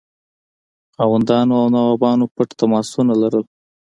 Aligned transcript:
خانانو 0.93 1.53
او 1.61 1.67
نوابانو 1.75 2.25
پټ 2.35 2.49
تماسونه 2.59 3.13
درلودل. 3.21 3.43